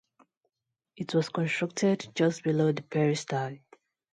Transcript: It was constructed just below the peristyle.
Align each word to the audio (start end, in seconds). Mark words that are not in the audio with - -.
It 0.97 1.13
was 1.13 1.29
constructed 1.29 2.07
just 2.15 2.41
below 2.41 2.71
the 2.71 2.81
peristyle. 2.81 3.59